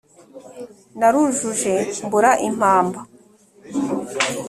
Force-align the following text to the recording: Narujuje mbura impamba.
Narujuje 0.99 1.73
mbura 2.05 2.31
impamba. 2.47 2.99